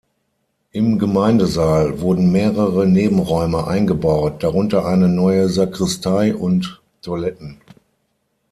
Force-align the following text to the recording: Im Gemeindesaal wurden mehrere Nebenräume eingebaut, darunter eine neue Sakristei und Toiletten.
Im 0.71 0.97
Gemeindesaal 0.97 2.01
wurden 2.01 2.31
mehrere 2.31 2.87
Nebenräume 2.87 3.67
eingebaut, 3.67 4.41
darunter 4.41 4.83
eine 4.87 5.07
neue 5.07 5.47
Sakristei 5.47 6.33
und 6.35 6.81
Toiletten. 7.03 7.59